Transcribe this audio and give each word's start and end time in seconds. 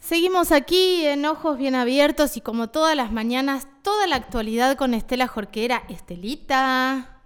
Seguimos 0.00 0.52
aquí 0.52 1.06
en 1.06 1.24
Ojos 1.24 1.56
Bien 1.58 1.74
Abiertos 1.74 2.36
y 2.36 2.40
como 2.40 2.68
todas 2.68 2.94
las 2.94 3.10
mañanas, 3.10 3.66
toda 3.82 4.06
la 4.06 4.16
actualidad 4.16 4.76
con 4.76 4.94
Estela 4.94 5.26
Jorquera. 5.26 5.84
Estelita. 5.88 7.20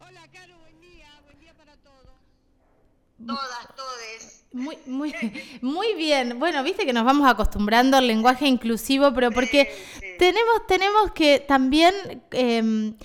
Hola, 0.00 0.22
Caro, 0.32 0.54
buen 0.58 0.80
día, 0.80 1.08
buen 1.24 1.38
día 1.38 1.54
para 1.54 1.76
todos. 1.76 2.06
Todas, 3.26 3.76
todes. 3.76 4.44
Muy, 4.52 4.78
muy, 4.86 5.14
muy 5.62 5.94
bien. 5.94 6.38
Bueno, 6.38 6.62
viste 6.62 6.86
que 6.86 6.92
nos 6.92 7.04
vamos 7.04 7.28
acostumbrando 7.28 7.96
al 7.96 8.06
lenguaje 8.06 8.46
inclusivo, 8.46 9.12
pero 9.12 9.30
porque 9.30 9.68
tenemos, 10.18 10.66
tenemos 10.66 11.12
que 11.12 11.40
también 11.40 11.94
em, 12.30 12.96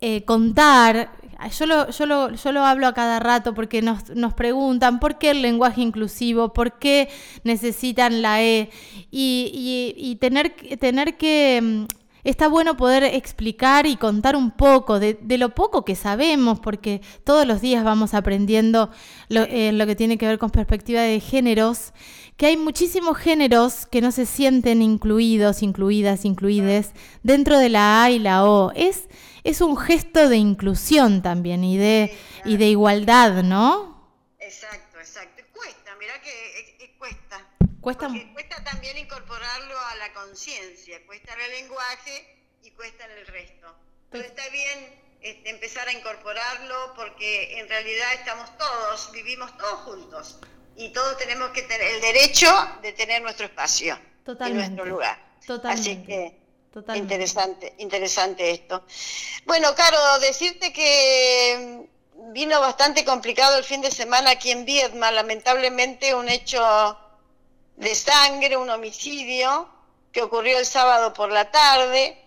eh, 0.00 0.24
contar 0.24 1.12
yo 1.58 1.66
lo, 1.66 1.90
yo, 1.90 2.06
lo, 2.06 2.34
yo 2.34 2.52
lo 2.52 2.64
hablo 2.64 2.86
a 2.86 2.94
cada 2.94 3.20
rato 3.20 3.54
porque 3.54 3.82
nos, 3.82 4.10
nos, 4.10 4.34
preguntan 4.34 5.00
por 5.00 5.18
qué 5.18 5.30
el 5.30 5.42
lenguaje 5.42 5.82
inclusivo, 5.82 6.52
por 6.52 6.78
qué 6.78 7.08
necesitan 7.44 8.22
la 8.22 8.42
E 8.42 8.70
y, 9.10 9.94
y, 9.96 10.16
tener, 10.16 10.54
tener 10.78 11.16
que... 11.16 11.60
Mm, 11.62 11.84
está 12.24 12.48
bueno 12.48 12.76
poder 12.76 13.04
explicar 13.04 13.86
y 13.86 13.96
contar 13.96 14.34
un 14.34 14.50
poco 14.50 14.98
de, 14.98 15.14
de, 15.14 15.38
lo 15.38 15.50
poco 15.50 15.84
que 15.84 15.94
sabemos, 15.94 16.58
porque 16.58 17.00
todos 17.22 17.46
los 17.46 17.60
días 17.60 17.84
vamos 17.84 18.14
aprendiendo 18.14 18.90
lo, 19.28 19.42
eh, 19.42 19.70
lo 19.72 19.86
que 19.86 19.94
tiene 19.94 20.18
que 20.18 20.26
ver 20.26 20.38
con 20.38 20.50
perspectiva 20.50 21.02
de 21.02 21.20
géneros, 21.20 21.92
que 22.36 22.46
hay 22.46 22.56
muchísimos 22.56 23.16
géneros 23.16 23.86
que 23.86 24.00
no 24.00 24.10
se 24.10 24.26
sienten 24.26 24.82
incluidos, 24.82 25.62
incluidas, 25.62 26.24
incluides 26.24 26.90
dentro 27.22 27.58
de 27.58 27.68
la 27.68 28.02
A 28.02 28.10
y 28.10 28.18
la 28.18 28.44
O. 28.44 28.72
Es, 28.72 29.05
es 29.46 29.60
un 29.60 29.76
gesto 29.76 30.28
de 30.28 30.36
inclusión 30.36 31.22
también 31.22 31.62
y 31.62 31.78
de, 31.78 32.16
y 32.44 32.56
de 32.56 32.66
igualdad, 32.66 33.44
¿no? 33.44 34.10
Exacto, 34.40 34.98
exacto. 34.98 35.44
Cuesta, 35.54 35.94
mira 36.00 36.20
que 36.20 36.96
cuesta. 36.98 37.46
Cuesta. 37.80 38.08
cuesta 38.32 38.64
también 38.64 38.98
incorporarlo 38.98 39.78
a 39.78 39.94
la 39.96 40.12
conciencia, 40.12 40.98
cuesta 41.06 41.32
en 41.34 41.40
el 41.42 41.50
lenguaje 41.62 42.44
y 42.64 42.72
cuesta 42.72 43.04
en 43.04 43.12
el 43.12 43.26
resto. 43.28 43.72
Pero 44.10 44.24
está 44.24 44.42
bien 44.48 44.92
este, 45.20 45.50
empezar 45.50 45.86
a 45.86 45.92
incorporarlo 45.92 46.94
porque 46.96 47.60
en 47.60 47.68
realidad 47.68 48.14
estamos 48.14 48.50
todos, 48.58 49.12
vivimos 49.12 49.56
todos 49.56 49.80
juntos 49.82 50.40
y 50.76 50.92
todos 50.92 51.16
tenemos 51.18 51.50
que 51.50 51.62
tener 51.62 51.94
el 51.94 52.00
derecho 52.00 52.48
de 52.82 52.92
tener 52.92 53.22
nuestro 53.22 53.46
espacio 53.46 53.96
Totalmente. 54.24 54.64
y 54.64 54.68
nuestro 54.68 54.84
lugar. 54.86 55.24
Totalmente. 55.46 55.90
Así 55.92 56.04
que 56.04 56.45
Interesante, 56.94 57.74
interesante 57.78 58.50
esto. 58.50 58.84
Bueno, 59.46 59.74
Caro, 59.74 60.18
decirte 60.20 60.72
que 60.72 61.86
mm, 62.14 62.32
vino 62.32 62.60
bastante 62.60 63.04
complicado 63.04 63.56
el 63.56 63.64
fin 63.64 63.80
de 63.80 63.90
semana 63.90 64.32
aquí 64.32 64.50
en 64.50 64.66
Viedma, 64.66 65.10
lamentablemente 65.10 66.14
un 66.14 66.28
hecho 66.28 66.98
de 67.76 67.94
sangre, 67.94 68.56
un 68.56 68.68
homicidio 68.68 69.68
que 70.12 70.22
ocurrió 70.22 70.58
el 70.58 70.66
sábado 70.66 71.14
por 71.14 71.32
la 71.32 71.50
tarde. 71.50 72.22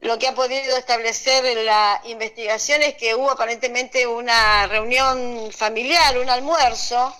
Lo 0.00 0.18
que 0.18 0.28
ha 0.28 0.34
podido 0.34 0.78
establecer 0.78 1.44
la 1.58 2.00
investigación 2.04 2.80
es 2.80 2.94
que 2.94 3.14
hubo 3.14 3.30
aparentemente 3.30 4.06
una 4.06 4.66
reunión 4.66 5.50
familiar, 5.52 6.16
un 6.16 6.30
almuerzo, 6.30 7.14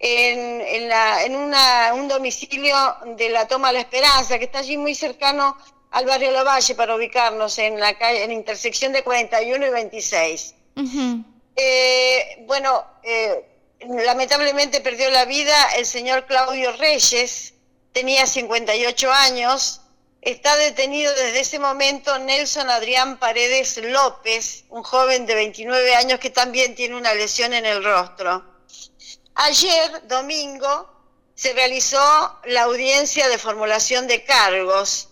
en, 0.00 0.60
en, 0.60 0.88
la, 0.88 1.22
en 1.24 1.36
una, 1.36 1.92
un 1.94 2.08
domicilio 2.08 2.74
de 3.16 3.28
la 3.28 3.46
Toma 3.46 3.70
La 3.70 3.80
Esperanza, 3.80 4.38
que 4.38 4.46
está 4.46 4.58
allí 4.58 4.76
muy 4.76 4.94
cercano 4.94 5.56
al 5.90 6.06
barrio 6.06 6.30
La 6.30 6.44
Valle 6.44 6.74
para 6.74 6.94
ubicarnos 6.94 7.58
en 7.58 7.78
la 7.80 7.98
calle, 7.98 8.22
en 8.22 8.28
la 8.30 8.34
intersección 8.34 8.92
de 8.92 9.02
41 9.02 9.66
y 9.66 9.70
26. 9.70 10.54
Eh, 11.56 12.44
bueno, 12.46 12.84
eh, 13.02 13.44
lamentablemente 13.80 14.80
perdió 14.80 15.10
la 15.10 15.24
vida 15.24 15.72
el 15.76 15.84
señor 15.84 16.26
Claudio 16.26 16.72
Reyes, 16.76 17.54
tenía 17.92 18.26
58 18.26 19.12
años, 19.12 19.80
está 20.22 20.56
detenido 20.56 21.12
desde 21.14 21.40
ese 21.40 21.58
momento 21.58 22.18
Nelson 22.18 22.70
Adrián 22.70 23.18
Paredes 23.18 23.78
López, 23.78 24.64
un 24.68 24.82
joven 24.82 25.26
de 25.26 25.34
29 25.34 25.94
años 25.96 26.20
que 26.20 26.30
también 26.30 26.74
tiene 26.74 26.96
una 26.96 27.14
lesión 27.14 27.52
en 27.52 27.66
el 27.66 27.82
rostro. 27.82 28.44
Ayer, 29.34 30.06
domingo, 30.06 30.88
se 31.34 31.52
realizó 31.52 32.38
la 32.44 32.62
audiencia 32.62 33.28
de 33.28 33.38
formulación 33.38 34.06
de 34.06 34.24
cargos 34.24 35.09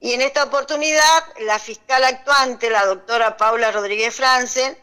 y 0.00 0.12
en 0.12 0.20
esta 0.20 0.44
oportunidad, 0.44 1.24
la 1.40 1.58
fiscal 1.58 2.04
actuante, 2.04 2.68
la 2.70 2.84
doctora 2.84 3.36
Paula 3.36 3.70
Rodríguez 3.72 4.14
Franzen, 4.14 4.76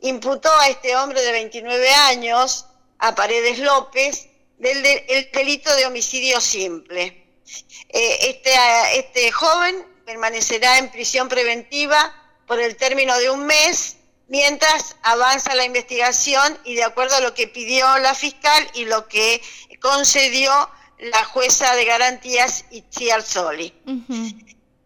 imputó 0.00 0.50
a 0.60 0.68
este 0.68 0.96
hombre 0.96 1.20
de 1.22 1.32
29 1.32 1.90
años, 1.90 2.66
a 2.98 3.14
Paredes 3.14 3.58
López, 3.58 4.28
del 4.58 4.84
el 4.84 5.30
delito 5.32 5.74
de 5.74 5.86
homicidio 5.86 6.40
simple. 6.40 7.26
Eh, 7.88 8.18
este, 8.28 8.52
este 8.94 9.32
joven 9.32 9.86
permanecerá 10.04 10.78
en 10.78 10.90
prisión 10.90 11.28
preventiva 11.28 12.14
por 12.46 12.60
el 12.60 12.76
término 12.76 13.16
de 13.18 13.30
un 13.30 13.46
mes 13.46 13.96
mientras 14.28 14.96
avanza 15.02 15.54
la 15.54 15.64
investigación 15.64 16.58
y 16.64 16.74
de 16.74 16.84
acuerdo 16.84 17.16
a 17.16 17.20
lo 17.20 17.34
que 17.34 17.48
pidió 17.48 17.98
la 17.98 18.14
fiscal 18.14 18.70
y 18.74 18.84
lo 18.84 19.08
que 19.08 19.42
concedió 19.80 20.52
la 20.98 21.24
jueza 21.24 21.74
de 21.74 21.84
garantías 21.84 22.64
Itziar 22.70 23.22
Soli. 23.22 23.72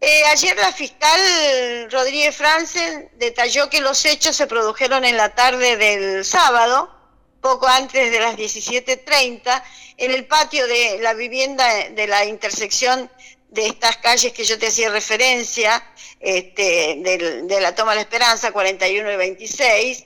Eh, 0.05 0.25
ayer 0.25 0.57
la 0.57 0.73
fiscal 0.73 1.89
Rodríguez 1.89 2.35
Franzen 2.35 3.09
detalló 3.13 3.69
que 3.69 3.79
los 3.79 4.03
hechos 4.03 4.35
se 4.35 4.47
produjeron 4.47 5.05
en 5.05 5.15
la 5.15 5.33
tarde 5.33 5.77
del 5.77 6.25
sábado, 6.25 6.93
poco 7.39 7.67
antes 7.67 8.11
de 8.11 8.19
las 8.19 8.35
17.30, 8.35 9.63
en 9.95 10.11
el 10.11 10.25
patio 10.25 10.67
de 10.67 10.99
la 10.99 11.13
vivienda 11.13 11.65
de 11.91 12.05
la 12.07 12.25
intersección 12.25 13.09
de 13.47 13.67
estas 13.67 13.95
calles 13.95 14.33
que 14.33 14.43
yo 14.43 14.59
te 14.59 14.67
hacía 14.67 14.89
referencia, 14.89 15.81
este, 16.19 16.97
de, 16.99 17.61
la 17.61 17.73
Toma 17.73 17.91
de 17.91 17.95
la 17.95 18.01
Esperanza, 18.01 18.51
41 18.51 19.09
y 19.09 19.15
26. 19.15 20.05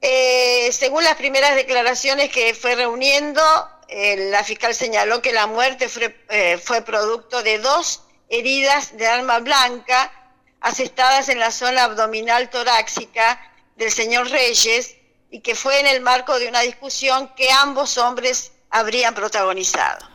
Eh, 0.00 0.70
según 0.72 1.04
las 1.04 1.16
primeras 1.16 1.54
declaraciones 1.56 2.30
que 2.30 2.54
fue 2.54 2.74
reuniendo, 2.74 3.42
eh, 3.86 4.30
la 4.30 4.42
fiscal 4.44 4.74
señaló 4.74 5.20
que 5.20 5.34
la 5.34 5.46
muerte 5.46 5.90
fue, 5.90 6.16
fue 6.64 6.80
producto 6.80 7.42
de 7.42 7.58
dos 7.58 8.03
heridas 8.28 8.96
de 8.96 9.06
arma 9.06 9.38
blanca 9.40 10.12
asestadas 10.60 11.28
en 11.28 11.38
la 11.38 11.50
zona 11.50 11.84
abdominal 11.84 12.48
torácica 12.50 13.40
del 13.76 13.92
señor 13.92 14.30
Reyes 14.30 14.96
y 15.30 15.40
que 15.40 15.54
fue 15.54 15.80
en 15.80 15.86
el 15.86 16.00
marco 16.00 16.38
de 16.38 16.48
una 16.48 16.60
discusión 16.60 17.34
que 17.34 17.50
ambos 17.50 17.98
hombres 17.98 18.52
habrían 18.70 19.14
protagonizado. 19.14 20.08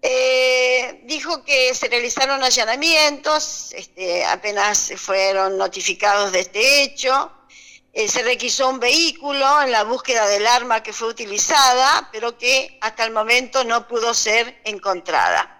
Eh, 0.00 1.02
dijo 1.04 1.44
que 1.44 1.74
se 1.74 1.88
realizaron 1.88 2.42
allanamientos, 2.42 3.72
este, 3.72 4.24
apenas 4.24 4.92
fueron 4.96 5.58
notificados 5.58 6.32
de 6.32 6.40
este 6.40 6.82
hecho, 6.82 7.32
eh, 7.92 8.08
se 8.08 8.22
requisó 8.22 8.68
un 8.68 8.78
vehículo 8.78 9.62
en 9.62 9.72
la 9.72 9.84
búsqueda 9.84 10.26
del 10.26 10.46
arma 10.46 10.82
que 10.82 10.92
fue 10.92 11.08
utilizada, 11.08 12.08
pero 12.12 12.38
que 12.38 12.78
hasta 12.80 13.04
el 13.04 13.10
momento 13.12 13.64
no 13.64 13.88
pudo 13.88 14.14
ser 14.14 14.60
encontrada. 14.64 15.57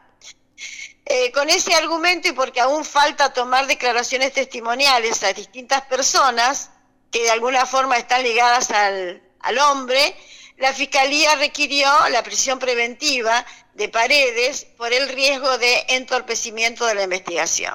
Eh, 1.11 1.33
con 1.33 1.49
ese 1.49 1.73
argumento 1.73 2.29
y 2.29 2.33
porque 2.33 2.61
aún 2.61 2.85
falta 2.85 3.33
tomar 3.33 3.67
declaraciones 3.67 4.35
testimoniales 4.35 5.23
a 5.23 5.33
distintas 5.33 5.81
personas 5.87 6.69
que 7.11 7.23
de 7.23 7.31
alguna 7.31 7.65
forma 7.65 7.97
están 7.97 8.23
ligadas 8.23 8.71
al, 8.71 9.23
al 9.41 9.59
hombre, 9.59 10.15
la 10.59 10.75
Fiscalía 10.75 11.35
requirió 11.37 11.89
la 12.11 12.23
prisión 12.23 12.59
preventiva 12.59 13.47
de 13.73 13.89
Paredes 13.89 14.67
por 14.77 14.93
el 14.93 15.09
riesgo 15.09 15.57
de 15.57 15.87
entorpecimiento 15.89 16.85
de 16.85 16.97
la 16.97 17.05
investigación. 17.05 17.75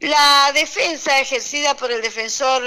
La 0.00 0.50
defensa 0.54 1.20
ejercida 1.20 1.76
por 1.76 1.92
el 1.92 2.00
defensor 2.00 2.62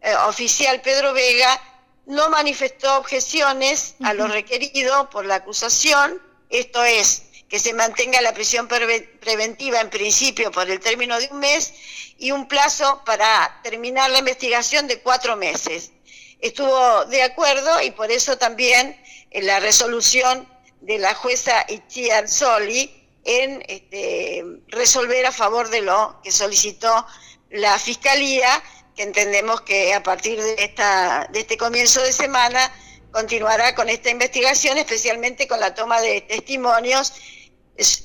eh, 0.00 0.14
oficial 0.26 0.80
Pedro 0.80 1.12
Vega 1.12 1.62
no 2.06 2.28
manifestó 2.28 2.96
objeciones 2.96 3.94
a 4.02 4.14
lo 4.14 4.26
requerido 4.26 5.08
por 5.10 5.26
la 5.26 5.36
acusación, 5.36 6.20
esto 6.48 6.82
es, 6.82 7.29
que 7.50 7.58
se 7.58 7.74
mantenga 7.74 8.20
la 8.20 8.32
prisión 8.32 8.68
preventiva 8.68 9.80
en 9.80 9.90
principio 9.90 10.52
por 10.52 10.70
el 10.70 10.78
término 10.78 11.18
de 11.18 11.28
un 11.32 11.40
mes 11.40 11.74
y 12.16 12.30
un 12.30 12.46
plazo 12.46 13.02
para 13.04 13.60
terminar 13.64 14.08
la 14.10 14.20
investigación 14.20 14.86
de 14.86 15.00
cuatro 15.00 15.36
meses. 15.36 15.90
Estuvo 16.38 17.04
de 17.06 17.24
acuerdo 17.24 17.82
y 17.82 17.90
por 17.90 18.12
eso 18.12 18.38
también 18.38 18.96
en 19.32 19.46
la 19.46 19.58
resolución 19.58 20.48
de 20.80 20.98
la 20.98 21.12
jueza 21.14 21.66
Itziar 21.68 22.28
Soli 22.28 22.96
en 23.24 23.64
este, 23.66 24.44
resolver 24.68 25.26
a 25.26 25.32
favor 25.32 25.70
de 25.70 25.82
lo 25.82 26.20
que 26.22 26.30
solicitó 26.30 27.04
la 27.50 27.76
Fiscalía, 27.80 28.62
que 28.94 29.02
entendemos 29.02 29.62
que 29.62 29.92
a 29.92 30.04
partir 30.04 30.40
de, 30.40 30.54
esta, 30.58 31.26
de 31.32 31.40
este 31.40 31.56
comienzo 31.56 32.00
de 32.00 32.12
semana 32.12 32.72
continuará 33.10 33.74
con 33.74 33.88
esta 33.88 34.08
investigación, 34.08 34.78
especialmente 34.78 35.48
con 35.48 35.58
la 35.58 35.74
toma 35.74 36.00
de 36.00 36.20
testimonios 36.20 37.12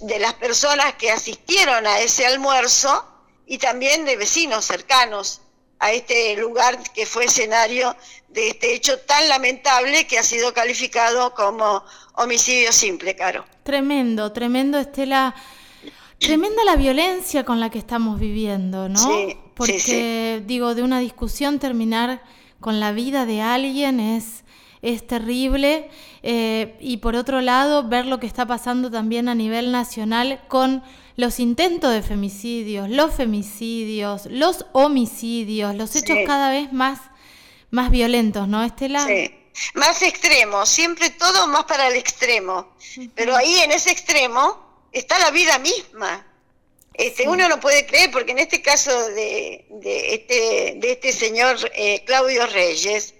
de 0.01 0.19
las 0.19 0.33
personas 0.35 0.93
que 0.95 1.11
asistieron 1.11 1.85
a 1.85 1.99
ese 1.99 2.25
almuerzo 2.25 3.05
y 3.45 3.57
también 3.57 4.05
de 4.05 4.15
vecinos 4.15 4.65
cercanos 4.65 5.41
a 5.79 5.91
este 5.91 6.35
lugar 6.37 6.81
que 6.93 7.05
fue 7.05 7.25
escenario 7.25 7.95
de 8.29 8.49
este 8.49 8.73
hecho 8.73 8.99
tan 8.99 9.27
lamentable 9.27 10.07
que 10.07 10.17
ha 10.17 10.23
sido 10.23 10.53
calificado 10.53 11.33
como 11.33 11.83
homicidio 12.15 12.71
simple, 12.71 13.15
Caro. 13.15 13.45
Tremendo, 13.63 14.31
tremendo, 14.31 14.79
Estela. 14.79 15.35
Tremenda 16.19 16.63
la 16.63 16.75
violencia 16.75 17.43
con 17.43 17.59
la 17.59 17.69
que 17.69 17.77
estamos 17.77 18.19
viviendo, 18.19 18.87
¿no? 18.87 18.99
Sí, 18.99 19.37
Porque, 19.53 20.41
digo, 20.45 20.73
de 20.73 20.81
una 20.81 20.99
discusión 20.99 21.59
terminar 21.59 22.23
con 22.59 22.79
la 22.79 22.93
vida 22.93 23.25
de 23.25 23.41
alguien 23.41 23.99
es, 23.99 24.43
es 24.85 25.05
terrible. 25.05 25.89
Eh, 26.21 26.77
y 26.79 26.97
por 26.97 27.15
otro 27.15 27.41
lado, 27.41 27.87
ver 27.87 28.05
lo 28.05 28.19
que 28.19 28.27
está 28.27 28.45
pasando 28.45 28.91
también 28.91 29.27
a 29.27 29.35
nivel 29.35 29.71
nacional 29.71 30.41
con 30.47 30.83
los 31.15 31.39
intentos 31.39 31.91
de 31.91 32.03
femicidios, 32.03 32.89
los 32.89 33.13
femicidios, 33.15 34.27
los 34.27 34.65
homicidios, 34.73 35.75
los 35.75 35.95
hechos 35.95 36.17
cada 36.27 36.51
vez 36.51 36.71
más, 36.71 36.99
más 37.71 37.89
violentos, 37.89 38.47
¿no, 38.47 38.63
Estela? 38.63 39.05
Sí. 39.05 39.33
Más 39.73 40.01
extremos, 40.01 40.69
siempre 40.69 41.09
todo 41.11 41.47
más 41.47 41.63
para 41.63 41.87
el 41.87 41.95
extremo. 41.95 42.75
Pero 43.15 43.35
ahí 43.35 43.55
en 43.61 43.71
ese 43.71 43.89
extremo 43.89 44.85
está 44.91 45.17
la 45.17 45.31
vida 45.31 45.57
misma. 45.59 46.27
Este, 46.93 47.27
Uno 47.27 47.49
no 47.49 47.59
puede 47.59 47.85
creer, 47.85 48.11
porque 48.11 48.33
en 48.33 48.39
este 48.39 48.61
caso 48.61 48.91
de, 49.09 49.65
de 49.69 50.13
este, 50.13 50.73
de 50.77 50.91
este 50.91 51.11
señor 51.11 51.57
eh, 51.73 52.03
Claudio 52.05 52.45
Reyes, 52.47 53.14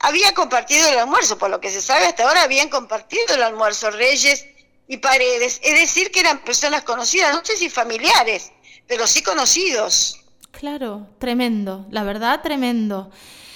había 0.00 0.32
compartido 0.32 0.88
el 0.88 0.98
almuerzo, 0.98 1.38
por 1.38 1.50
lo 1.50 1.60
que 1.60 1.70
se 1.70 1.80
sabe 1.80 2.06
hasta 2.06 2.24
ahora 2.24 2.42
habían 2.42 2.68
compartido 2.68 3.34
el 3.34 3.42
almuerzo 3.42 3.90
Reyes 3.90 4.46
y 4.86 4.98
Paredes, 4.98 5.60
es 5.62 5.80
decir, 5.80 6.10
que 6.10 6.20
eran 6.20 6.38
personas 6.38 6.82
conocidas, 6.82 7.34
no 7.34 7.44
sé 7.44 7.56
si 7.56 7.68
familiares, 7.68 8.52
pero 8.86 9.06
sí 9.06 9.22
conocidos. 9.22 10.20
Claro, 10.50 11.06
tremendo, 11.18 11.86
la 11.90 12.04
verdad, 12.04 12.40
tremendo. 12.42 13.10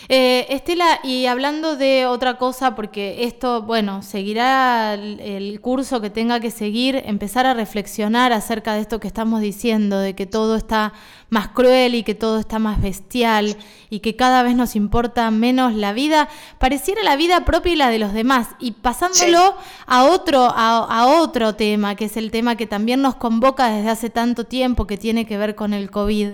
Eh, 0.09 0.47
Estela, 0.49 1.01
y 1.05 1.27
hablando 1.27 1.77
de 1.77 2.07
otra 2.07 2.37
cosa, 2.37 2.75
porque 2.75 3.25
esto, 3.25 3.63
bueno, 3.63 4.03
seguirá 4.03 4.95
el, 4.95 5.61
curso 5.61 6.01
que 6.01 6.11
tenga 6.11 6.41
que 6.41 6.51
seguir, 6.51 7.03
empezar 7.07 7.47
a 7.47 7.55
reflexionar 7.55 8.33
acerca 8.33 8.75
de 8.75 8.81
esto 8.81 8.99
que 8.99 9.07
estamos 9.07 9.41
diciendo, 9.41 9.99
de 9.99 10.15
que 10.15 10.27
todo 10.27 10.57
está 10.57 10.93
más 11.31 11.49
cruel 11.49 11.95
y 11.95 12.03
que 12.03 12.15
todo 12.15 12.39
está 12.39 12.59
más 12.59 12.83
bestial 12.83 13.57
y 13.91 14.01
que 14.01 14.17
cada 14.17 14.43
vez 14.43 14.55
nos 14.55 14.77
importa 14.77 15.31
menos 15.31 15.75
la 15.75 15.93
vida, 15.93 16.29
pareciera 16.59 17.03
la 17.03 17.17
vida 17.17 17.45
propia 17.45 17.73
y 17.73 17.77
la 17.77 17.91
de 17.91 17.99
los 17.99 18.13
demás. 18.13 18.49
Y 18.59 18.73
pasándolo 18.73 19.57
a 19.87 20.05
otro, 20.05 20.45
a, 20.45 20.79
a 20.79 21.07
otro 21.07 21.55
tema, 21.55 21.95
que 21.95 22.07
es 22.07 22.17
el 22.17 22.31
tema 22.31 22.57
que 22.57 22.67
también 22.67 23.03
nos 23.03 23.15
convoca 23.15 23.71
desde 23.71 23.91
hace 23.91 24.11
tanto 24.11 24.45
tiempo, 24.45 24.87
que 24.87 24.99
tiene 24.99 25.27
que 25.27 25.39
ver 25.39 25.55
con 25.55 25.73
el 25.75 25.91
COVID. 25.91 26.33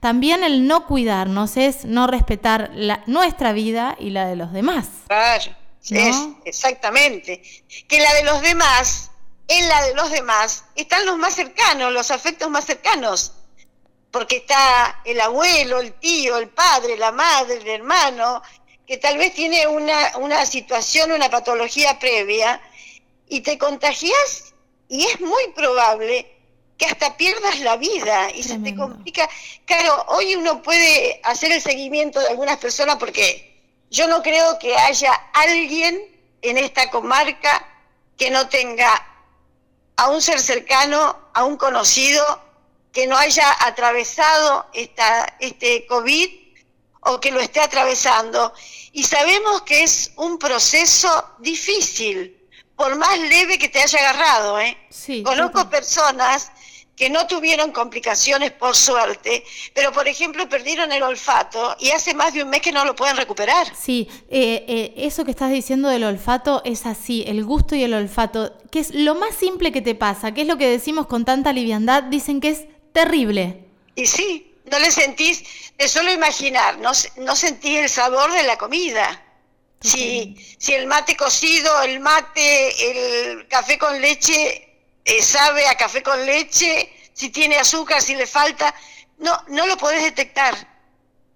También 0.00 0.42
el 0.44 0.66
no 0.66 0.86
cuidarnos 0.86 1.56
es 1.56 1.84
no 1.84 2.06
respetar 2.06 2.70
la, 2.74 3.02
nuestra 3.06 3.52
vida 3.52 3.96
y 3.98 4.10
la 4.10 4.26
de 4.26 4.36
los 4.36 4.52
demás. 4.52 4.88
Claro, 5.06 5.54
es, 5.90 6.16
exactamente. 6.44 7.42
Que 7.86 8.00
la 8.00 8.14
de 8.14 8.24
los 8.24 8.40
demás, 8.40 9.10
en 9.46 9.68
la 9.68 9.82
de 9.82 9.94
los 9.94 10.10
demás, 10.10 10.64
están 10.74 11.04
los 11.04 11.18
más 11.18 11.34
cercanos, 11.34 11.92
los 11.92 12.10
afectos 12.10 12.48
más 12.48 12.64
cercanos. 12.64 13.34
Porque 14.10 14.38
está 14.38 15.00
el 15.04 15.20
abuelo, 15.20 15.80
el 15.80 15.92
tío, 15.92 16.38
el 16.38 16.48
padre, 16.48 16.96
la 16.96 17.12
madre, 17.12 17.58
el 17.58 17.68
hermano, 17.68 18.42
que 18.86 18.96
tal 18.96 19.18
vez 19.18 19.34
tiene 19.34 19.66
una, 19.66 20.16
una 20.16 20.46
situación, 20.46 21.12
una 21.12 21.30
patología 21.30 21.98
previa, 21.98 22.60
y 23.28 23.40
te 23.40 23.56
contagias 23.56 24.54
y 24.88 25.06
es 25.06 25.20
muy 25.20 25.52
probable 25.54 26.39
que 26.80 26.86
hasta 26.86 27.14
pierdas 27.14 27.60
la 27.60 27.76
vida 27.76 28.30
y 28.34 28.42
se 28.42 28.58
te 28.58 28.74
complica. 28.74 29.28
Claro, 29.66 30.02
hoy 30.08 30.34
uno 30.34 30.62
puede 30.62 31.20
hacer 31.24 31.52
el 31.52 31.60
seguimiento 31.60 32.18
de 32.20 32.28
algunas 32.28 32.56
personas 32.56 32.96
porque 32.96 33.60
yo 33.90 34.08
no 34.08 34.22
creo 34.22 34.58
que 34.58 34.74
haya 34.74 35.12
alguien 35.34 36.02
en 36.40 36.56
esta 36.56 36.90
comarca 36.90 37.66
que 38.16 38.30
no 38.30 38.48
tenga 38.48 38.90
a 39.96 40.08
un 40.08 40.22
ser 40.22 40.40
cercano, 40.40 41.18
a 41.34 41.44
un 41.44 41.58
conocido, 41.58 42.24
que 42.94 43.06
no 43.06 43.14
haya 43.18 43.54
atravesado 43.60 44.66
esta, 44.72 45.36
este 45.38 45.84
COVID 45.84 46.30
o 47.00 47.20
que 47.20 47.30
lo 47.30 47.40
esté 47.40 47.60
atravesando. 47.60 48.54
Y 48.92 49.02
sabemos 49.02 49.60
que 49.62 49.82
es 49.82 50.12
un 50.16 50.38
proceso 50.38 51.34
difícil, 51.40 52.48
por 52.74 52.96
más 52.96 53.18
leve 53.18 53.58
que 53.58 53.68
te 53.68 53.82
haya 53.82 53.98
agarrado. 53.98 54.58
¿eh? 54.58 54.78
Conozco 55.22 55.68
personas 55.68 56.52
que 57.00 57.08
no 57.08 57.26
tuvieron 57.26 57.72
complicaciones 57.72 58.50
por 58.50 58.76
suerte, 58.76 59.42
pero 59.72 59.90
por 59.90 60.06
ejemplo 60.06 60.46
perdieron 60.50 60.92
el 60.92 61.02
olfato 61.02 61.74
y 61.80 61.92
hace 61.92 62.12
más 62.12 62.34
de 62.34 62.42
un 62.42 62.50
mes 62.50 62.60
que 62.60 62.72
no 62.72 62.84
lo 62.84 62.94
pueden 62.94 63.16
recuperar. 63.16 63.74
Sí, 63.74 64.06
eh, 64.28 64.66
eh, 64.68 64.92
eso 64.98 65.24
que 65.24 65.30
estás 65.30 65.50
diciendo 65.50 65.88
del 65.88 66.04
olfato 66.04 66.60
es 66.62 66.84
así, 66.84 67.24
el 67.26 67.42
gusto 67.42 67.74
y 67.74 67.84
el 67.84 67.94
olfato, 67.94 68.54
que 68.70 68.80
es 68.80 68.94
lo 68.94 69.14
más 69.14 69.34
simple 69.34 69.72
que 69.72 69.80
te 69.80 69.94
pasa, 69.94 70.34
que 70.34 70.42
es 70.42 70.46
lo 70.46 70.58
que 70.58 70.68
decimos 70.68 71.06
con 71.06 71.24
tanta 71.24 71.54
liviandad, 71.54 72.02
dicen 72.02 72.38
que 72.38 72.50
es 72.50 72.66
terrible. 72.92 73.64
Y 73.94 74.04
sí, 74.04 74.54
no 74.70 74.78
le 74.78 74.90
sentís, 74.90 75.72
de 75.78 75.88
solo 75.88 76.12
imaginar, 76.12 76.76
no, 76.80 76.90
no 77.16 77.34
sentís 77.34 77.78
el 77.78 77.88
sabor 77.88 78.30
de 78.30 78.42
la 78.42 78.58
comida. 78.58 79.24
Si, 79.80 80.36
si 80.58 80.74
el 80.74 80.86
mate 80.86 81.16
cocido, 81.16 81.80
el 81.80 82.00
mate, 82.00 83.30
el 83.30 83.48
café 83.48 83.78
con 83.78 83.98
leche 83.98 84.69
eh, 85.04 85.22
sabe 85.22 85.66
a 85.66 85.74
café 85.76 86.02
con 86.02 86.24
leche, 86.24 86.92
si 87.12 87.30
tiene 87.30 87.56
azúcar, 87.56 88.00
si 88.00 88.14
le 88.14 88.26
falta, 88.26 88.74
no, 89.18 89.32
no 89.48 89.66
lo 89.66 89.76
podés 89.76 90.02
detectar. 90.02 90.54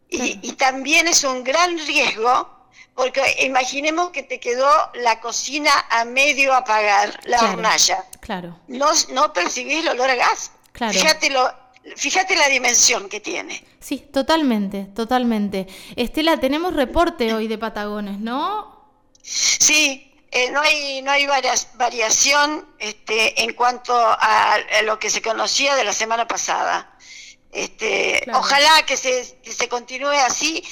Y, 0.08 0.52
también 0.52 1.08
es 1.08 1.24
un 1.24 1.42
gran 1.42 1.76
riesgo, 1.76 2.68
porque 2.94 3.20
imaginemos 3.40 4.10
que 4.10 4.22
te 4.22 4.38
quedó 4.38 4.70
la 4.94 5.20
cocina 5.20 5.72
a 5.90 6.04
medio 6.04 6.54
apagar, 6.54 7.18
la 7.24 7.42
hornalla. 7.42 8.04
Claro. 8.20 8.60
No, 8.68 8.90
no 9.12 9.32
percibís 9.32 9.80
el 9.80 9.88
olor 9.88 10.10
a 10.10 10.14
gas. 10.14 10.52
Claro. 10.70 10.92
Fíjate, 10.92 11.30
lo, 11.30 11.52
fíjate 11.96 12.36
la 12.36 12.48
dimensión 12.48 13.08
que 13.08 13.18
tiene. 13.18 13.64
Sí, 13.80 13.98
totalmente, 14.12 14.84
totalmente. 14.94 15.66
Estela, 15.96 16.38
tenemos 16.38 16.74
reporte 16.74 17.34
hoy 17.34 17.48
de 17.48 17.58
Patagones, 17.58 18.20
¿no? 18.20 18.88
Sí, 19.20 20.13
eh, 20.34 20.50
no 20.50 20.60
hay 20.60 21.00
no 21.02 21.12
hay 21.12 21.28
variación 21.74 22.68
este, 22.80 23.44
en 23.44 23.54
cuanto 23.54 23.94
a, 23.96 24.58
lo 24.82 24.98
que 24.98 25.08
se 25.08 25.22
conocía 25.22 25.76
de 25.76 25.84
la 25.84 25.92
semana 25.92 26.26
pasada. 26.26 26.98
Este, 27.52 28.20
Ojalá 28.32 28.84
que 28.84 28.96
se, 28.96 29.38
que 29.44 29.52
se 29.52 29.68
continúe 29.68 30.10
así. 30.10 30.64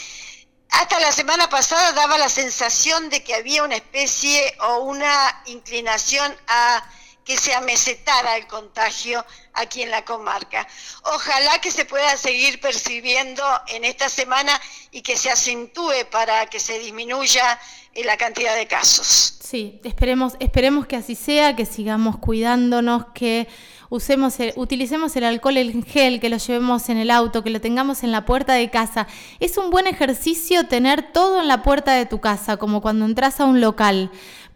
Hasta 0.68 0.98
la 0.98 1.12
semana 1.12 1.48
pasada 1.48 1.92
daba 1.92 2.18
la 2.18 2.28
sensación 2.28 3.08
de 3.08 3.22
que 3.22 3.36
había 3.36 3.62
una 3.62 3.76
especie 3.76 4.52
o 4.62 4.78
una 4.78 5.42
inclinación 5.46 6.36
a 6.48 6.84
que 7.24 7.38
se 7.38 7.54
amesetara 7.54 8.36
el 8.36 8.48
contagio 8.48 9.24
aquí 9.52 9.82
en 9.82 9.92
la 9.92 10.04
comarca. 10.04 10.66
Ojalá 11.04 11.60
que 11.60 11.70
se 11.70 11.84
pueda 11.84 12.16
seguir 12.16 12.60
percibiendo 12.60 13.44
en 13.68 13.84
esta 13.84 14.08
semana 14.08 14.60
y 14.90 15.02
que 15.02 15.16
se 15.16 15.30
acentúe 15.30 16.10
para 16.10 16.46
que 16.46 16.58
se 16.58 16.80
disminuya 16.80 17.60
la 18.04 18.16
cantidad 18.16 18.56
de 18.56 18.66
casos. 18.66 19.36
Sí, 19.40 19.80
esperemos, 19.84 20.34
esperemos 20.40 20.86
que 20.86 20.96
así 20.96 21.14
sea, 21.14 21.54
que 21.54 21.66
sigamos 21.66 22.16
cuidándonos, 22.18 23.06
que 23.14 23.48
usemos 23.90 24.38
utilicemos 24.56 25.14
el 25.16 25.24
alcohol 25.24 25.58
en 25.58 25.82
gel, 25.82 26.18
que 26.18 26.30
lo 26.30 26.38
llevemos 26.38 26.88
en 26.88 26.96
el 26.96 27.10
auto, 27.10 27.44
que 27.44 27.50
lo 27.50 27.60
tengamos 27.60 28.02
en 28.02 28.10
la 28.10 28.24
puerta 28.24 28.54
de 28.54 28.70
casa. 28.70 29.06
Es 29.38 29.58
un 29.58 29.70
buen 29.70 29.86
ejercicio 29.86 30.66
tener 30.66 31.12
todo 31.12 31.40
en 31.40 31.48
la 31.48 31.62
puerta 31.62 31.92
de 31.92 32.06
tu 32.06 32.18
casa, 32.18 32.56
como 32.56 32.80
cuando 32.80 33.04
entras 33.04 33.40
a 33.40 33.44
un 33.44 33.60
local. 33.60 34.10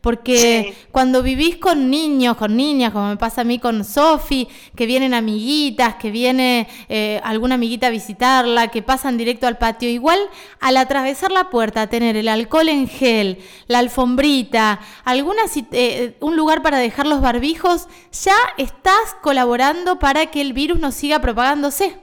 Porque 0.06 0.86
cuando 0.92 1.20
vivís 1.20 1.56
con 1.56 1.90
niños, 1.90 2.36
con 2.36 2.56
niñas, 2.56 2.92
como 2.92 3.08
me 3.08 3.16
pasa 3.16 3.40
a 3.40 3.44
mí 3.44 3.58
con 3.58 3.84
Sofi, 3.84 4.46
que 4.76 4.86
vienen 4.86 5.14
amiguitas, 5.14 5.96
que 5.96 6.12
viene 6.12 6.68
eh, 6.88 7.20
alguna 7.24 7.56
amiguita 7.56 7.88
a 7.88 7.90
visitarla, 7.90 8.68
que 8.68 8.82
pasan 8.82 9.16
directo 9.18 9.48
al 9.48 9.58
patio, 9.58 9.88
igual 9.88 10.20
al 10.60 10.76
atravesar 10.76 11.32
la 11.32 11.50
puerta, 11.50 11.88
tener 11.88 12.16
el 12.16 12.28
alcohol 12.28 12.68
en 12.68 12.88
gel, 12.88 13.44
la 13.66 13.80
alfombrita, 13.80 14.78
alguna, 15.02 15.42
eh, 15.72 16.16
un 16.20 16.36
lugar 16.36 16.62
para 16.62 16.78
dejar 16.78 17.08
los 17.08 17.20
barbijos, 17.20 17.88
ya 18.12 18.36
estás 18.58 19.16
colaborando 19.22 19.98
para 19.98 20.26
que 20.26 20.40
el 20.40 20.52
virus 20.52 20.78
no 20.78 20.92
siga 20.92 21.18
propagándose. 21.18 21.98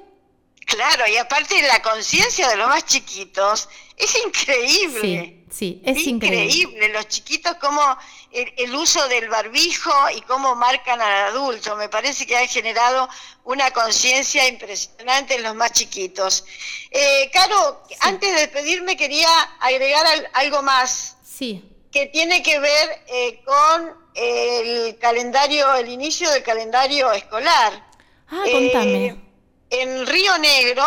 Claro, 0.65 1.03
y 1.07 1.15
aparte 1.15 1.61
la 1.61 1.81
conciencia 1.81 2.49
de 2.49 2.57
los 2.57 2.67
más 2.67 2.85
chiquitos 2.85 3.69
es 3.95 4.13
increíble. 4.25 5.01
Sí, 5.01 5.42
es 5.61 6.07
increíble. 6.07 6.89
Los 6.89 7.07
chiquitos, 7.07 7.55
como 7.55 7.81
el, 8.31 8.75
uso 8.75 9.07
del 9.07 9.29
barbijo 9.29 9.91
y 10.15 10.21
cómo 10.21 10.55
marcan 10.55 11.01
al 11.01 11.29
adulto. 11.29 11.75
Me 11.75 11.89
parece 11.89 12.25
que 12.25 12.35
ha 12.35 12.47
generado 12.47 13.07
una 13.43 13.71
conciencia 13.71 14.47
impresionante 14.47 15.35
en 15.35 15.43
los 15.43 15.55
más 15.55 15.71
chiquitos. 15.71 16.45
Eh, 16.91 17.29
Caro, 17.31 17.83
antes 17.99 18.33
de 18.33 18.41
despedirme 18.41 18.97
quería 18.97 19.29
agregar 19.59 20.05
algo 20.33 20.61
más. 20.61 21.17
Sí. 21.23 21.63
Que 21.91 22.07
tiene 22.07 22.41
que 22.41 22.59
ver 22.59 23.03
eh, 23.07 23.41
con 23.45 23.93
el 24.15 24.97
calendario, 24.99 25.73
el 25.75 25.89
inicio 25.89 26.31
del 26.31 26.43
calendario 26.43 27.11
escolar. 27.11 27.87
Ah, 28.27 28.43
contame. 28.51 29.05
Eh, 29.05 29.15
en 29.69 30.07
Río 30.07 30.37
Negro, 30.37 30.85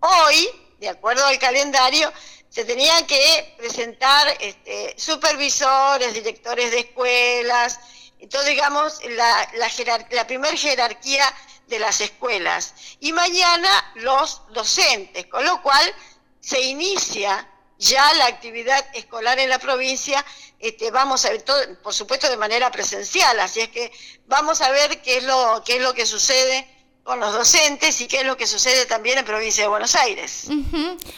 hoy 0.00 0.48
de 0.78 0.88
acuerdo 0.88 1.26
al 1.26 1.38
calendario, 1.38 2.12
se 2.48 2.64
tenían 2.64 3.06
que 3.06 3.54
presentar 3.58 4.36
este, 4.40 4.94
supervisores, 4.96 6.14
directores 6.14 6.70
de 6.70 6.80
escuelas, 6.80 7.78
entonces 8.18 8.50
digamos 8.50 9.00
la, 9.10 9.50
la, 9.54 10.06
la 10.10 10.26
primera 10.26 10.56
jerarquía 10.56 11.32
de 11.68 11.78
las 11.78 12.00
escuelas. 12.00 12.74
Y 13.00 13.12
mañana 13.12 13.92
los 13.96 14.42
docentes, 14.52 15.26
con 15.26 15.44
lo 15.44 15.62
cual 15.62 15.94
se 16.40 16.60
inicia 16.60 17.48
ya 17.78 18.12
la 18.14 18.26
actividad 18.26 18.84
escolar 18.94 19.38
en 19.38 19.50
la 19.50 19.58
provincia, 19.58 20.24
este, 20.58 20.90
vamos 20.90 21.24
a 21.24 21.30
ver 21.30 21.42
todo, 21.42 21.60
por 21.82 21.94
supuesto 21.94 22.28
de 22.28 22.36
manera 22.36 22.72
presencial, 22.72 23.38
así 23.38 23.60
es 23.60 23.68
que 23.68 23.92
vamos 24.26 24.60
a 24.60 24.70
ver 24.70 25.00
qué 25.02 25.18
es 25.18 25.24
lo, 25.24 25.62
qué 25.64 25.76
es 25.76 25.82
lo 25.82 25.94
que 25.94 26.04
sucede 26.04 26.66
con 27.08 27.20
los 27.20 27.32
docentes 27.32 28.02
y 28.02 28.06
qué 28.06 28.18
es 28.18 28.26
lo 28.26 28.36
que 28.36 28.46
sucede 28.46 28.84
también 28.84 29.16
en 29.16 29.24
provincia 29.24 29.64
de 29.64 29.68
Buenos 29.70 29.94
Aires. 29.94 30.46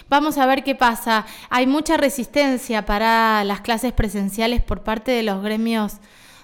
Vamos 0.09 0.39
a 0.39 0.47
ver 0.47 0.63
qué 0.63 0.77
pasa. 0.77 1.27
Hay 1.49 1.67
mucha 1.67 1.97
resistencia 1.97 2.87
para 2.87 3.43
las 3.43 3.61
clases 3.61 3.93
presenciales 3.93 4.63
por 4.63 4.85
parte 4.85 5.11
de 5.11 5.25
los 5.25 5.43
gremios 5.43 5.95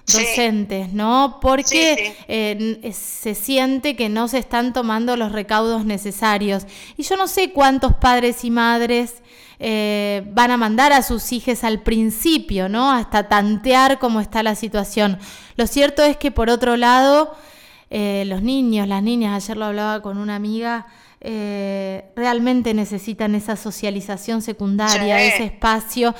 docentes, 0.05 0.91
¿no? 0.91 1.39
Porque 1.41 2.13
eh, 2.27 2.91
se 2.91 3.35
siente 3.35 3.95
que 3.95 4.09
no 4.09 4.27
se 4.27 4.39
están 4.39 4.73
tomando 4.73 5.15
los 5.15 5.31
recaudos 5.31 5.85
necesarios. 5.85 6.63
Y 6.97 7.03
yo 7.03 7.15
no 7.15 7.29
sé 7.29 7.53
cuántos 7.53 7.95
padres 7.95 8.43
y 8.43 8.51
madres 8.51 9.15
eh, 9.59 10.23
van 10.33 10.51
a 10.51 10.57
mandar 10.57 10.91
a 10.91 11.01
sus 11.03 11.31
hijos 11.31 11.63
al 11.63 11.83
principio, 11.83 12.67
¿no? 12.67 12.91
Hasta 12.91 13.29
tantear 13.29 13.97
cómo 13.97 14.19
está 14.19 14.43
la 14.43 14.55
situación. 14.55 15.17
Lo 15.55 15.67
cierto 15.67 16.03
es 16.03 16.17
que 16.17 16.31
por 16.31 16.49
otro 16.49 16.75
lado, 16.75 17.33
eh, 17.89 18.23
los 18.25 18.41
niños, 18.41 18.87
las 18.87 19.01
niñas, 19.01 19.43
ayer 19.43 19.57
lo 19.57 19.65
hablaba 19.65 20.01
con 20.01 20.17
una 20.17 20.35
amiga, 20.35 20.87
eh, 21.19 22.11
realmente 22.15 22.73
necesitan 22.73 23.33
esa 23.33 23.55
socialización 23.55 24.41
secundaria, 24.41 25.21
ese 25.21 25.45
espacio. 25.45 26.13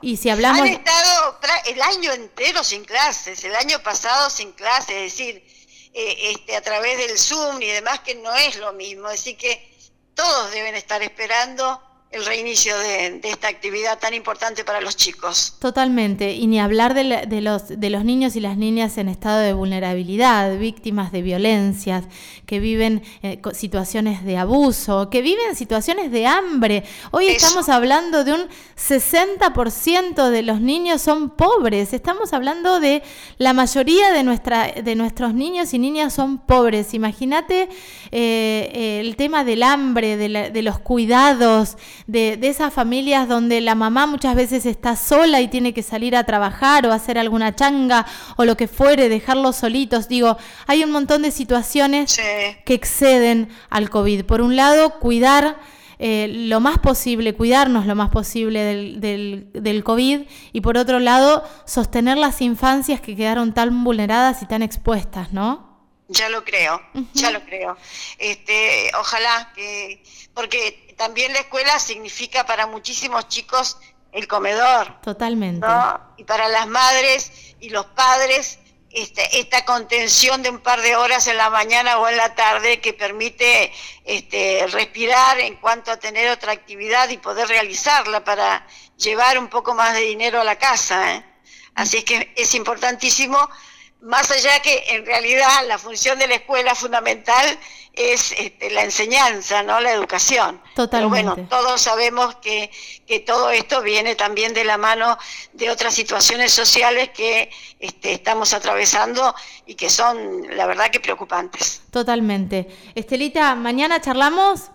Y 0.00 0.16
si 0.16 0.30
hablamos... 0.30 0.60
Han 0.60 0.68
estado 0.68 1.38
el 1.66 1.82
año 1.82 2.12
entero 2.12 2.62
sin 2.62 2.84
clases, 2.84 3.42
el 3.44 3.54
año 3.56 3.82
pasado 3.82 4.30
sin 4.30 4.52
clases, 4.52 4.90
es 4.90 5.02
decir, 5.12 5.44
eh, 5.94 6.32
este, 6.32 6.56
a 6.56 6.60
través 6.60 6.98
del 6.98 7.18
Zoom 7.18 7.60
y 7.62 7.66
demás, 7.66 8.00
que 8.00 8.14
no 8.14 8.34
es 8.34 8.56
lo 8.56 8.72
mismo. 8.72 9.08
Así 9.08 9.34
que 9.34 9.76
todos 10.14 10.50
deben 10.52 10.74
estar 10.74 11.02
esperando 11.02 11.82
el 12.10 12.24
reinicio 12.24 12.76
de, 12.78 13.20
esta 13.24 13.48
actividad 13.48 13.98
tan 13.98 14.14
importante 14.14 14.64
para 14.64 14.80
los 14.80 14.96
chicos. 14.96 15.54
Totalmente, 15.58 16.32
y 16.32 16.46
ni 16.46 16.58
hablar 16.58 16.94
de, 16.94 17.04
los, 17.42 17.68
de 17.68 17.90
los 17.90 18.02
niños 18.02 18.34
y 18.34 18.40
las 18.40 18.56
niñas 18.56 18.96
en 18.96 19.10
estado 19.10 19.40
de 19.40 19.52
vulnerabilidad, 19.52 20.58
víctimas 20.58 21.12
de 21.12 21.20
violencias, 21.20 22.04
que 22.46 22.60
viven 22.60 23.02
eh, 23.22 23.42
situaciones 23.52 24.24
de 24.24 24.38
abuso, 24.38 25.10
que 25.10 25.20
viven 25.20 25.54
situaciones 25.54 26.10
de 26.10 26.26
hambre. 26.26 26.82
Hoy 27.10 27.26
estamos 27.26 27.68
hablando 27.68 28.24
de 28.24 28.32
un 28.32 28.48
60% 28.78 30.30
de 30.30 30.42
los 30.42 30.62
niños 30.62 31.02
son 31.02 31.28
pobres, 31.28 31.92
estamos 31.92 32.32
hablando 32.32 32.80
de 32.80 33.02
la 33.36 33.52
mayoría 33.52 34.12
de, 34.12 34.22
nuestra, 34.22 34.72
de 34.72 34.94
nuestros 34.94 35.34
niños 35.34 35.74
y 35.74 35.78
niñas 35.78 36.14
son 36.14 36.38
pobres. 36.38 36.94
Imagínate 36.94 37.68
eh, 38.12 39.00
el 39.04 39.14
tema 39.16 39.44
del 39.44 39.62
hambre, 39.62 40.16
de, 40.16 40.50
de 40.50 40.62
los 40.62 40.78
cuidados, 40.78 41.76
de, 42.08 42.38
esas 42.42 42.72
familias 42.72 43.28
donde 43.28 43.60
la 43.60 43.74
mamá 43.74 44.06
muchas 44.06 44.34
veces 44.34 44.66
está 44.66 44.96
sola 44.96 45.42
y 45.42 45.48
tiene 45.48 45.74
que 45.74 45.82
salir 45.82 46.16
a 46.16 46.24
trabajar 46.24 46.86
o 46.86 46.92
hacer 46.92 47.18
alguna 47.18 47.54
changa 47.54 48.06
o 48.36 48.44
lo 48.46 48.56
que 48.56 48.66
fuere, 48.66 49.10
dejarlos 49.10 49.56
solitos. 49.56 50.08
Digo, 50.08 50.38
hay 50.66 50.82
un 50.82 50.90
montón 50.90 51.22
de 51.22 51.30
situaciones 51.30 52.18
que 52.64 52.74
exceden 52.74 53.50
al 53.68 53.90
COVID. 53.90 54.24
Por 54.24 54.40
un 54.40 54.56
lado, 54.56 54.98
cuidar 54.98 55.58
eh, 55.98 56.28
lo 56.48 56.60
más 56.60 56.78
posible, 56.78 57.34
cuidarnos 57.34 57.84
lo 57.84 57.94
más 57.94 58.08
posible 58.08 58.60
del, 58.60 59.00
del, 59.00 59.50
del, 59.52 59.84
COVID 59.84 60.22
y 60.52 60.60
por 60.62 60.78
otro 60.78 61.00
lado, 61.00 61.44
sostener 61.66 62.16
las 62.16 62.40
infancias 62.40 63.02
que 63.02 63.16
quedaron 63.16 63.52
tan 63.52 63.84
vulneradas 63.84 64.42
y 64.42 64.46
tan 64.46 64.62
expuestas, 64.62 65.32
¿no? 65.34 65.67
Ya 66.08 66.30
lo 66.30 66.42
creo, 66.42 66.80
ya 67.12 67.30
lo 67.30 67.44
creo. 67.44 67.76
Este, 68.16 68.90
ojalá 68.98 69.52
que, 69.54 70.02
porque 70.32 70.94
también 70.96 71.34
la 71.34 71.40
escuela 71.40 71.78
significa 71.78 72.46
para 72.46 72.66
muchísimos 72.66 73.28
chicos 73.28 73.76
el 74.12 74.26
comedor. 74.26 75.00
Totalmente. 75.02 75.66
Y 76.16 76.24
para 76.24 76.48
las 76.48 76.66
madres 76.66 77.54
y 77.60 77.68
los 77.68 77.84
padres, 77.86 78.58
este, 78.90 79.38
esta 79.38 79.66
contención 79.66 80.42
de 80.42 80.48
un 80.48 80.60
par 80.60 80.80
de 80.80 80.96
horas 80.96 81.26
en 81.26 81.36
la 81.36 81.50
mañana 81.50 81.98
o 81.98 82.08
en 82.08 82.16
la 82.16 82.34
tarde 82.34 82.80
que 82.80 82.94
permite 82.94 83.70
este, 84.04 84.66
respirar 84.68 85.38
en 85.40 85.56
cuanto 85.56 85.90
a 85.90 85.98
tener 85.98 86.30
otra 86.30 86.52
actividad 86.52 87.10
y 87.10 87.18
poder 87.18 87.48
realizarla 87.48 88.24
para 88.24 88.66
llevar 88.96 89.38
un 89.38 89.48
poco 89.48 89.74
más 89.74 89.92
de 89.92 90.00
dinero 90.00 90.40
a 90.40 90.44
la 90.44 90.56
casa. 90.56 91.16
¿eh? 91.16 91.24
Así 91.74 91.98
es 91.98 92.04
que 92.04 92.32
es 92.34 92.54
importantísimo 92.54 93.38
más 94.00 94.30
allá 94.30 94.60
que 94.60 94.84
en 94.88 95.04
realidad 95.04 95.66
la 95.66 95.78
función 95.78 96.18
de 96.18 96.28
la 96.28 96.36
escuela 96.36 96.74
fundamental 96.74 97.58
es 97.92 98.32
este, 98.38 98.70
la 98.70 98.84
enseñanza, 98.84 99.62
¿no? 99.64 99.80
La 99.80 99.92
educación. 99.92 100.62
Totalmente. 100.76 101.24
Pero 101.24 101.34
bueno, 101.34 101.48
todos 101.48 101.80
sabemos 101.80 102.36
que, 102.36 102.70
que, 103.06 103.18
todo 103.18 103.50
esto 103.50 103.82
viene 103.82 104.14
también 104.14 104.54
de 104.54 104.64
la 104.64 104.78
mano 104.78 105.18
de 105.52 105.68
otras 105.70 105.94
situaciones 105.94 106.52
sociales 106.52 107.10
que 107.10 107.50
este, 107.80 108.12
estamos 108.12 108.54
atravesando 108.54 109.34
y 109.66 109.74
que 109.74 109.90
son, 109.90 110.56
la 110.56 110.66
verdad, 110.66 110.90
que 110.90 111.00
preocupantes. 111.00 111.82
Totalmente. 111.90 112.68
Estelita, 112.94 113.56
¿mañana 113.56 114.00
charlamos? 114.00 114.70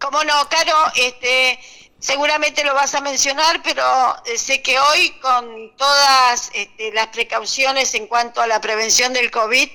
¿Cómo 0.00 0.22
no, 0.24 0.48
Caro? 0.50 0.76
Este, 0.96 1.58
seguramente 2.06 2.62
lo 2.62 2.72
vas 2.72 2.94
a 2.94 3.00
mencionar, 3.00 3.60
pero 3.64 3.82
eh, 4.26 4.38
sé 4.38 4.62
que 4.62 4.78
hoy 4.78 5.10
con 5.20 5.74
todas 5.76 6.50
este, 6.54 6.92
las 6.92 7.08
precauciones 7.08 7.94
en 7.94 8.06
cuanto 8.06 8.40
a 8.40 8.46
la 8.46 8.60
prevención 8.60 9.12
del 9.12 9.28
COVID, 9.32 9.68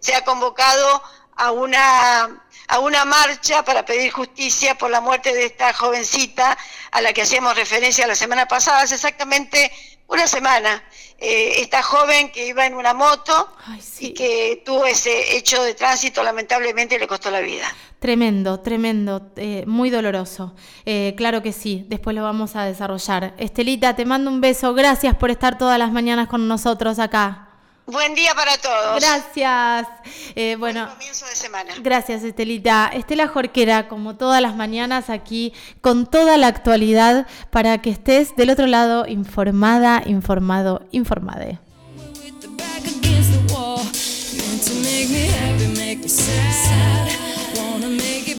se 0.00 0.14
ha 0.16 0.24
convocado 0.24 1.00
a 1.36 1.52
una, 1.52 2.44
a 2.66 2.78
una 2.80 3.04
marcha 3.04 3.64
para 3.64 3.84
pedir 3.84 4.10
justicia 4.10 4.76
por 4.76 4.90
la 4.90 5.00
muerte 5.00 5.32
de 5.32 5.46
esta 5.46 5.72
jovencita 5.72 6.58
a 6.90 7.00
la 7.02 7.12
que 7.12 7.22
hacíamos 7.22 7.54
referencia 7.54 8.04
la 8.08 8.16
semana 8.16 8.48
pasada, 8.48 8.80
hace 8.80 8.96
exactamente 8.96 9.70
una 10.08 10.26
semana. 10.26 10.82
Eh, 11.18 11.62
esta 11.62 11.84
joven 11.84 12.32
que 12.32 12.46
iba 12.48 12.66
en 12.66 12.74
una 12.74 12.94
moto 12.94 13.56
y 14.00 14.12
que 14.12 14.60
tuvo 14.66 14.86
ese 14.86 15.36
hecho 15.36 15.62
de 15.62 15.74
tránsito, 15.74 16.22
lamentablemente 16.24 16.98
le 16.98 17.06
costó 17.06 17.30
la 17.30 17.40
vida. 17.40 17.72
Tremendo, 17.98 18.60
tremendo, 18.60 19.32
eh, 19.36 19.64
muy 19.66 19.88
doloroso. 19.88 20.54
Eh, 20.84 21.14
claro 21.16 21.42
que 21.42 21.52
sí, 21.52 21.86
después 21.88 22.14
lo 22.14 22.22
vamos 22.22 22.54
a 22.54 22.64
desarrollar. 22.64 23.34
Estelita, 23.38 23.96
te 23.96 24.04
mando 24.04 24.30
un 24.30 24.40
beso. 24.40 24.74
Gracias 24.74 25.14
por 25.16 25.30
estar 25.30 25.56
todas 25.56 25.78
las 25.78 25.90
mañanas 25.92 26.28
con 26.28 26.46
nosotros 26.46 26.98
acá. 26.98 27.46
Buen 27.86 28.16
día 28.16 28.34
para 28.34 28.58
todos. 28.58 29.00
Gracias. 29.00 29.86
Eh, 30.34 30.56
bueno, 30.58 30.88
comienzo 30.90 31.24
de 31.24 31.36
semana. 31.36 31.72
Gracias, 31.80 32.24
Estelita. 32.24 32.90
Estela 32.92 33.28
Jorquera, 33.28 33.86
como 33.86 34.16
todas 34.16 34.42
las 34.42 34.56
mañanas, 34.56 35.08
aquí 35.08 35.54
con 35.80 36.06
toda 36.06 36.36
la 36.36 36.48
actualidad 36.48 37.28
para 37.50 37.78
que 37.78 37.90
estés 37.90 38.34
del 38.34 38.50
otro 38.50 38.66
lado 38.66 39.06
informada, 39.06 40.02
informado, 40.04 40.82
informade. 40.90 41.60